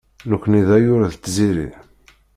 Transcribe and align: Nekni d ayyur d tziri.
Nekni 0.29 0.61
d 0.67 0.69
ayyur 0.77 1.01
d 1.11 1.15
tziri. 1.17 1.69